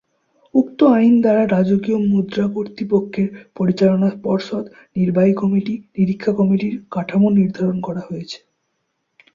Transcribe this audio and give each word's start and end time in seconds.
উক্ত 0.53 0.79
আইন 0.95 1.13
দ্বারা 1.21 1.43
রাজকীয় 1.47 1.99
মুদ্রা 2.09 2.45
কর্তৃপক্ষের 2.55 3.27
পরিচালনা 3.55 4.09
পর্ষদ, 4.23 4.65
নির্বাহী 4.95 5.33
কমিটি, 5.33 5.73
নিরীক্ষা 5.95 6.31
কমিটির 6.33 6.75
কাঠামো 6.91 7.27
নির্ধারণ 7.39 7.77
করা 7.81 8.01
হয়েছে। 8.07 8.37